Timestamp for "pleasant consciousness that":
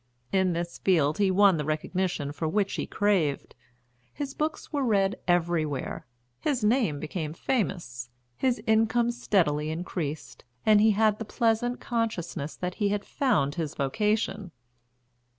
11.25-12.73